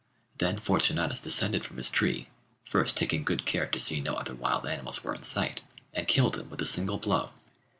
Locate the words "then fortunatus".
0.39-1.19